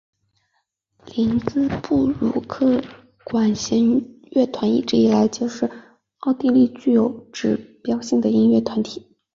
[1.15, 2.87] 林兹布鲁克纳
[3.23, 5.69] 管弦乐团一直以来皆是
[6.21, 9.11] 奥地利具有指标性的音乐团体。